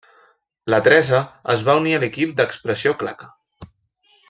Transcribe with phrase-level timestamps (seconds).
[0.73, 1.19] La Teresa
[1.55, 3.31] es va unir a l’Equip d’Expressió Claca.